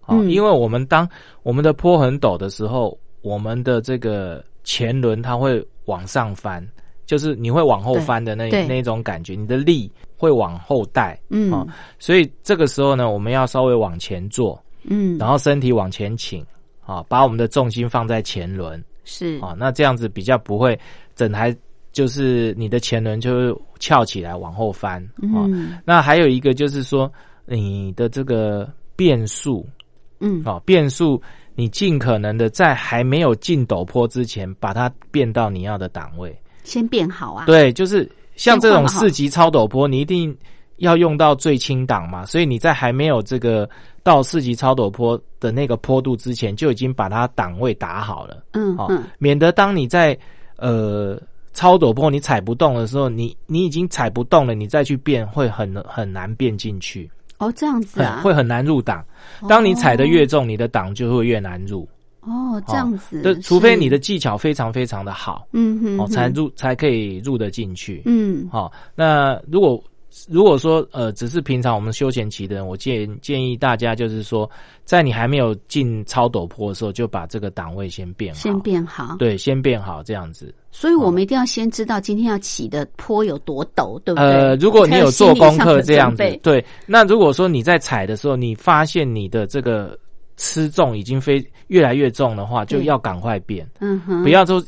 [0.00, 1.08] 啊，因为我们当
[1.42, 6.66] 我们的坡很陡的时候，我们的这个前轮它会往上翻，
[7.04, 11.66] 就是你会往后翻的那那种感觉，你的力会往后带，嗯，啊，
[11.98, 16.42] 所以这个时候呢，我们要稍微往前坐，嗯，然后身体往前倾，
[16.86, 20.78] 啊，把我们的重心放在前轮，是，啊，那这样子比较不会
[21.14, 21.54] 整台。
[21.98, 25.02] 就是你的前轮就会翘起来往后翻
[25.34, 25.50] 啊。
[25.84, 27.12] 那还有一个就是说，
[27.44, 29.66] 你的这个变速，
[30.20, 31.20] 嗯，哦，变速
[31.56, 37.46] 你尽可能的在还没有进陡坡之前，把它变到你要的档位，先变好啊。
[37.46, 40.32] 对，就是像这种四级超陡坡，你一定
[40.76, 42.24] 要用到最轻档嘛。
[42.24, 43.68] 所以你在还没有这个
[44.04, 48.86] 到四级超陡坡的那个坡度之前，就已经把它档位打好了，嗯，哦，
[49.18, 50.16] 免得当你在
[50.58, 51.20] 呃。
[51.58, 57.10] 超陡坡你踩不动的时候，你你已经踩不动了，你再去变会很很难变进去。
[57.38, 59.04] 哦，这样子啊，会很难入档。
[59.48, 61.88] 当你踩的越重，你的档就会越难入。
[62.20, 63.22] 哦，这样子。
[63.22, 68.02] 对，除非你的技巧非常非常的好，嗯哼，哦，才入才可以入得进去。
[68.04, 69.82] 嗯，好，那如果。
[70.28, 74.48] 如果说呃，只是平常我们休闲骑的人，我建建议大家就是说，
[74.84, 80.54] 在你还没有进超陡坡的时候，就把这个档位先变好，先变好，对，先变好这样子。
[80.70, 84.30] 所以我们一定要先知道今天要骑的坡有多陡，对不对？
[84.30, 86.64] 呃，如果你有做功课这样子，对。
[86.86, 89.98] 那如果说你在踩的时候，你发现你的这个
[90.36, 94.62] 吃重已经非越来越重的话，就要赶快变，嗯哼，不要说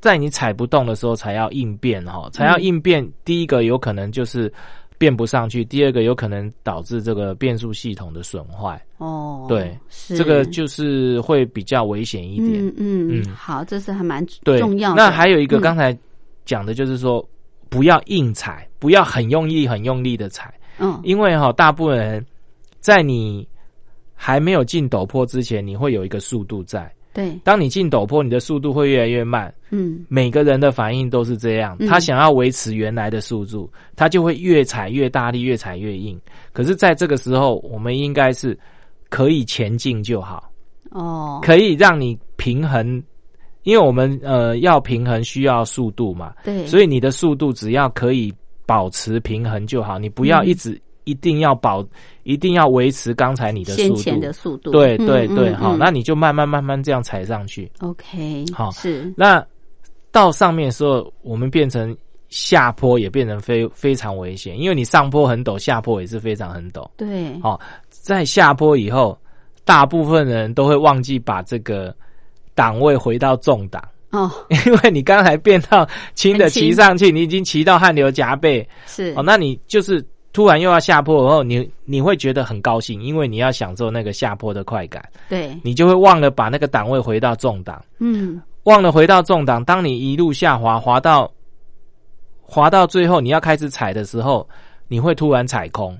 [0.00, 3.06] 在你踩不动的时候才要应变哈，才要应变。
[3.24, 4.52] 第一个有可能就是。
[4.98, 8.80] 变不上去，第二个有可能导致这个变速系统的损坏。
[8.98, 9.78] 哦，对，
[10.08, 12.66] 这个就是会比较危险一点。
[12.66, 14.94] 嗯嗯，嗯好，这是还蛮重要。
[14.94, 15.96] 那还有一个刚才
[16.44, 17.26] 讲的就是说，
[17.68, 20.52] 不要硬踩，不要很用力、很用力的踩。
[20.78, 22.26] 嗯，因为哈，大部分人
[22.80, 23.46] 在你
[24.14, 26.90] 还没有进陡坡之前，你会有一个速度在。
[27.16, 29.50] 对，当你进陡坡，你的速度会越来越慢。
[29.70, 31.74] 嗯，每个人的反应都是这样。
[31.88, 36.20] 他想要维持原来的速度，他就会越踩越大力，越踩越硬。
[36.52, 38.56] 可是，在这个时候，我们应该是
[39.08, 40.52] 可以前进就好。
[40.90, 43.02] 哦，可以让你平衡，
[43.62, 46.34] 因为我们呃要平衡需要速度嘛。
[46.44, 48.30] 对，所以你的速度只要可以
[48.66, 50.78] 保持平衡就好，你不要一直。
[51.06, 51.86] 一定要保，
[52.24, 54.72] 一定要维持刚才你的速度的速度。
[54.72, 57.70] 对对对，好，那你就慢慢慢慢这样踩上去。
[57.78, 59.14] OK，好是。
[59.16, 59.44] 那
[60.10, 61.96] 到上面的时候，我们变成
[62.28, 66.90] 下坡也变成非非常危险，因为你上坡很陡，下坡也是非常很陡。
[66.96, 69.16] 对，好，在下坡以后，
[69.64, 71.94] 大部分人都会忘记把这个
[72.52, 73.80] 档位回到重档
[74.10, 74.28] 哦，
[74.66, 78.68] 因为你刚才变到轻的骑上去，你已经骑到汗流浃背。
[78.86, 80.04] 是哦，那你就是。
[80.36, 85.02] 突然又要下坡，然后你你会觉得很高兴，因为你要享受那个下坡的快感。
[85.30, 87.82] 对，你就会忘了把那个档位回到重档。
[88.00, 89.64] 嗯，忘了回到重档。
[89.64, 91.32] 当你一路下滑，滑到
[92.42, 94.46] 滑到最后，你要开始踩的时候，
[94.88, 95.98] 你会突然踩空，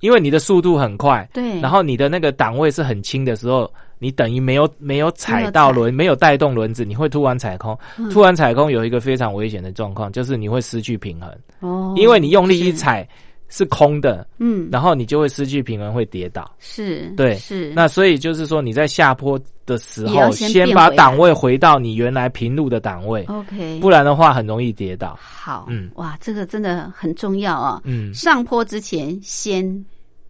[0.00, 1.28] 因为你的速度很快。
[1.32, 7.78] 对，然后你的那个档位是很轻的时候，你等于没有没有踩到轮，没有带动轮子，你会突然踩空。
[8.10, 11.30] 突然踩空有一个非常危险的状况，就是你会失去平衡。
[11.60, 13.08] 哦，因为你用力一踩
[13.48, 16.50] 是空的，嗯，然后你就会失去平衡，会跌倒。
[16.58, 17.72] 是，对，是。
[17.74, 23.24] 那所以就是说你在下坡的时候，先把档位回到你原来平路的档位。
[23.24, 25.18] OK，不然的话很容易跌倒。
[25.20, 27.80] 好，嗯，哇，这个真的很重要啊。
[27.84, 29.84] 嗯，上坡之前先。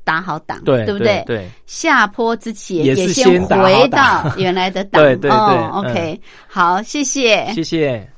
[0.04, 1.22] 打好档，对对不对？
[1.26, 5.02] 对，下坡之前也是先回到原来的档。
[5.04, 8.10] 对对对，OK，好，谢谢，谢谢。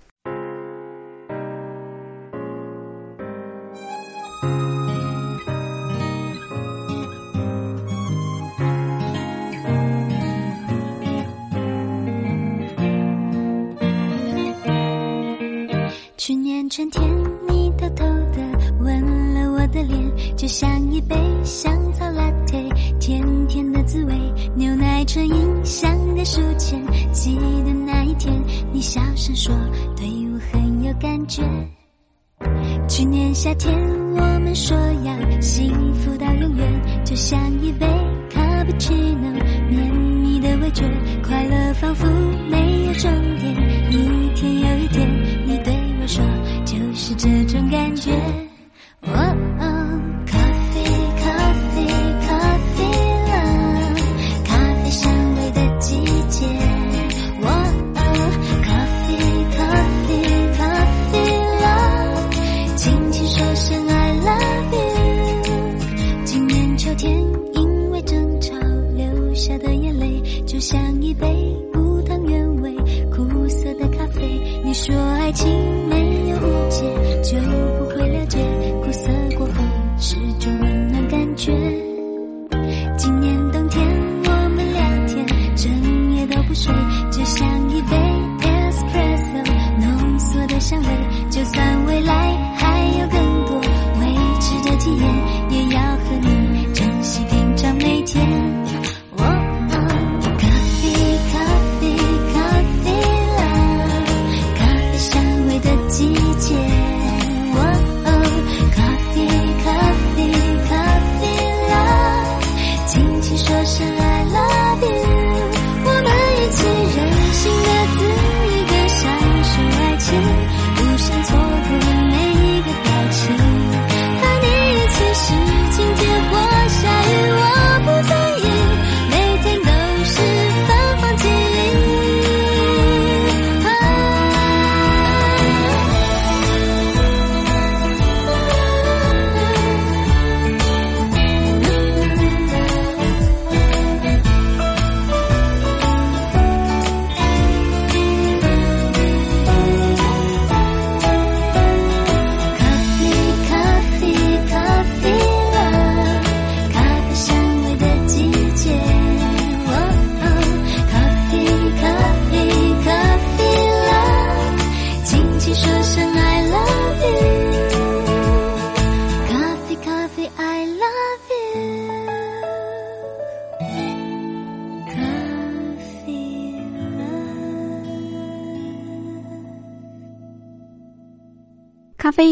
[113.71, 114.10] 相爱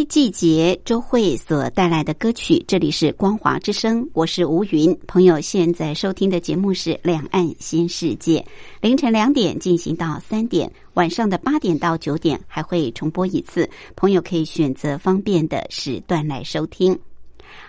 [0.09, 4.99] 季节周慧所带来的歌曲，这里是光华之声，我是吴云。
[5.07, 8.41] 朋友现在收听的节目是《两岸新世界》，
[8.81, 16.99] 凌晨两点进行到三点，晚上的八点到九点还会重播一次，朋友可以选择方便的时段来收听。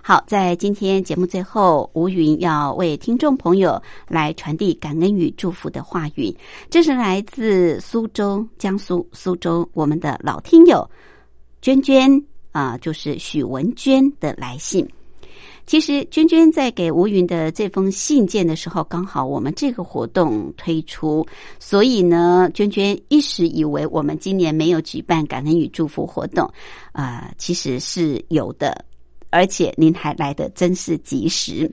[0.02, 6.34] 好，在今天节目最后，吴云要为听众朋友来传递感恩与祝福的话语，
[6.70, 10.90] 这是来自苏州，江苏苏州我们的老听友。
[11.62, 14.88] 娟娟啊，就是许文娟的来信。
[15.66, 21.24] 其实娟娟在给吴云的这封信件的时候，刚好我们这个活动推出，
[21.60, 26.52] 所以呢，娟娟一时以为我们今年没有举办感恩与祝福活动，
[26.92, 28.84] 啊，其实是有的，
[29.30, 31.72] 而且您还来的真是及时。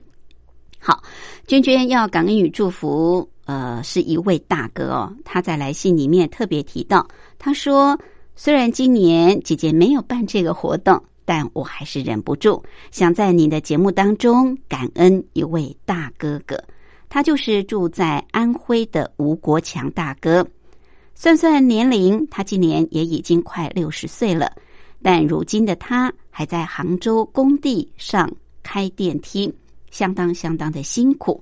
[0.77, 1.01] 好，
[1.47, 7.07] 娟娟要感恩与祝福，呃，是一位大哥哦，他在来信里面特别提到，
[7.39, 7.97] 他说。
[8.39, 16.55] 虽然今年姐姐没有办这个活动，但我还是忍不住想在你的节目当中感恩一位大哥哥。
[17.09, 20.47] 他就是住在安徽的吴国强大哥。
[21.15, 24.51] 算算年龄，他今年也已经快六十岁了，
[25.01, 28.31] 但如今的他还在杭州工地上
[28.61, 29.51] 开电梯，
[29.89, 31.41] 相当相当的辛苦。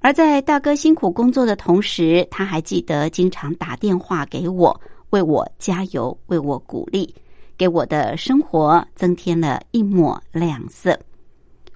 [0.00, 4.78] 而在大哥辛苦工作的同时，他还记得经常打电话给我，
[5.14, 7.14] 为我加油，为我鼓励，
[7.56, 10.98] 给我的生活增添了一抹亮色。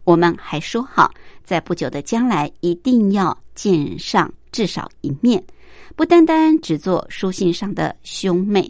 [0.03, 1.09] 我们还说好，
[1.45, 5.41] 在不久的将来一定要见上至少一面，
[5.95, 8.69] 不单单只做书信上的兄妹。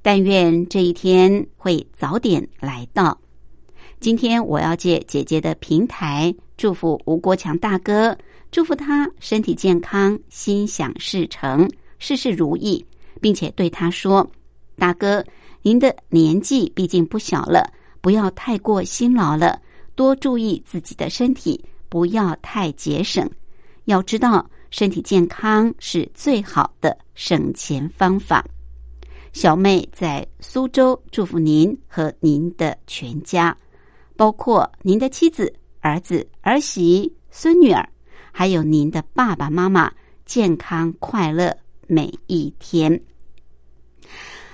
[0.00, 3.18] 但愿这一天会早点来到。
[3.98, 8.16] 今天我要借姐姐的平台，祝福吴国强大哥，
[8.52, 11.68] 祝福他身体健康，心想事成，
[11.98, 12.86] 事事如意，
[13.20, 14.28] 并且对他说
[14.76, 15.24] ：“大哥，
[15.62, 19.60] 您的年纪毕竟不小了，不要太过辛劳了，
[19.94, 23.28] 多注意自己的身体，不要太节省。
[23.84, 28.44] 要知道，身体健康是最好的省钱方法。”
[29.34, 33.56] 小妹在苏州祝福您和您的全家，
[34.16, 37.86] 包括您的妻子、儿子、儿媳、孙女儿，
[38.32, 39.92] 还有您的爸爸妈妈
[40.24, 41.56] 健康快乐
[41.88, 43.00] 每一天。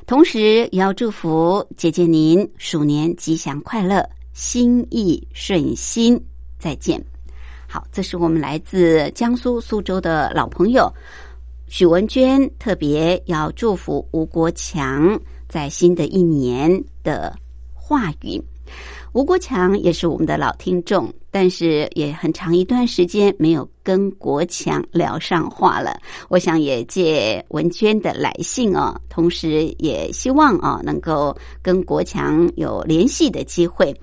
[0.06, 0.40] 同时，
[0.72, 6.18] 也要祝福姐姐您鼠年吉祥快乐，心意顺心。
[6.58, 7.04] 再见。
[7.68, 10.90] 好，这是我们来自江苏苏州的老朋友。
[11.66, 17.36] 许文娟特别要祝福吴国强在新的一年的
[17.74, 18.40] 话语。
[19.12, 25.96] 吴国强也是我们的老听众，但是也很长一段时间没有跟国强聊上话了。
[26.28, 33.94] 我想也借文娟的来信哦，同时也希望啊能够跟国强有联系的机会。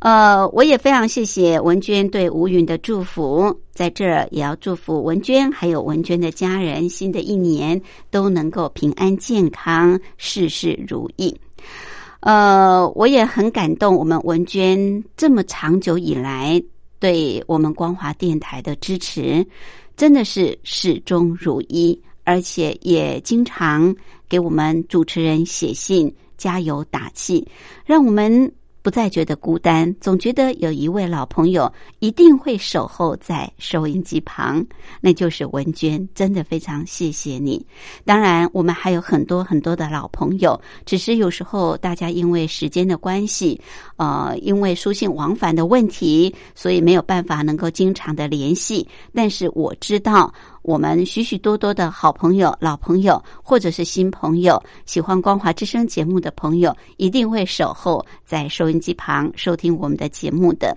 [0.00, 11.34] 呃，我也非常谢谢文娟对吴云的祝福，在这儿也要祝福文娟还有文娟的家人，新的一年都能够平安健康，事事如意。
[12.28, 16.62] 呃，我也很感动，我们文娟这么长久以来
[17.00, 19.46] 对我们光华电台的支持，
[19.96, 23.96] 真的是始终如一，而且也经常
[24.28, 27.48] 给我们主持人写信加油打气，
[27.86, 28.52] 让我们。
[28.88, 34.64] 不再觉得孤单，总觉得有一位老朋友一定会守候在收音机旁，
[35.02, 36.08] 那就是文娟。
[36.14, 37.66] 真的非常谢谢你。
[38.06, 43.60] 当然，我们还有很多很多的老朋友，只是有时候大家因为时间的关系，
[43.96, 48.88] 呃，因为书信往返的问题，所以没有办法能够经常的联系。
[49.12, 50.32] 但是我知道。
[50.62, 60.76] 我们许许多多的好朋友、老朋友，或者是新朋友，喜欢《光华之声》节目的朋友，一定会守候在收音机旁收听我们的节目的。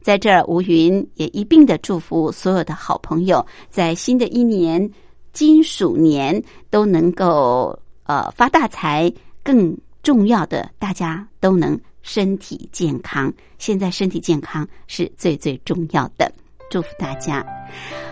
[0.00, 4.90] 在这儿，吴云也一并的祝福所有的好朋友，在新的一年
[5.32, 9.12] 金鼠年都能够呃发大财。
[9.44, 13.32] 更重要的，大家都能身体健康。
[13.58, 16.32] 现在身体健康是最最重要的。
[16.72, 17.44] 祝福大家！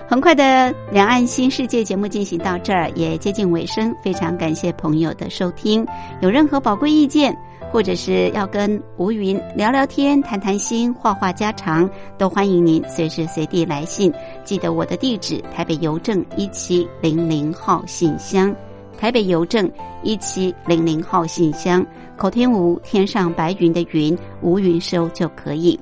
[0.07, 3.95] 很快的两岸新世界节目进行到这儿，也接近尾声。
[4.03, 5.87] 非常感谢朋友的收听。
[6.21, 7.35] 有任何宝贵意见，
[7.73, 11.89] 或者是要跟吴云聊聊天、谈谈心、话话家常，
[12.19, 14.13] 都欢迎您随时随地来信。
[14.45, 18.55] 记得我的地址：台北邮政一七零零号信箱。
[18.99, 19.71] 台北邮政
[20.03, 21.83] 一七零零号信箱。
[22.19, 25.81] 口天吴，天上白云的云，吴云收就可以。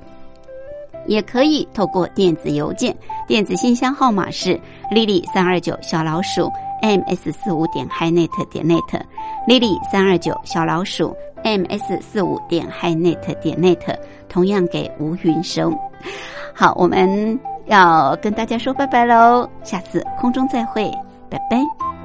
[1.09, 2.95] 也可以透过电子邮件，
[3.27, 4.59] 电子信箱号码是
[4.91, 6.51] lily 三二九小老鼠
[6.83, 13.97] ms 四五点 hi net 点 net，lily 三二九小老鼠 ms 四五点 hi net 点 net，
[14.29, 15.75] 同样给吴云生。
[16.53, 20.89] 好，我们要跟大家说拜拜喽，下次空中再会，
[21.27, 21.98] 拜拜。